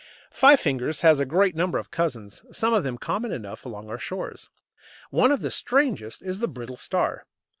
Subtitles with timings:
[0.31, 3.99] Five fingers has a great number of cousins, some of them common enough along our
[3.99, 4.49] shores.
[5.11, 7.27] One of the strangest is the Brittle Star.